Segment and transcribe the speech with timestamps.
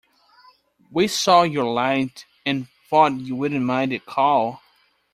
[0.89, 4.63] We saw your light, and thought you wouldn't mind a call.